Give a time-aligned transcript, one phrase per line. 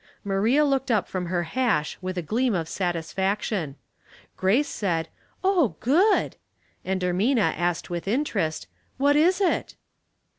[0.23, 3.75] Maria looked up from her hash with a gleam of satisfaction.
[4.35, 5.09] Grace said,
[5.43, 6.37] ''Oh, good!"
[6.83, 8.65] and Erraina asked with interest,"
[8.97, 9.75] What is it?